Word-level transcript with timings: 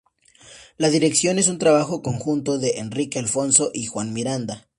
La 0.77 0.89
Dirección 0.89 1.37
es 1.37 1.47
un 1.47 1.59
trabajo 1.59 2.01
conjunto 2.01 2.57
de 2.57 2.79
Enrique 2.79 3.19
Alfonso 3.19 3.69
y 3.71 3.85
Juan 3.85 4.13
Miranda. 4.13 4.67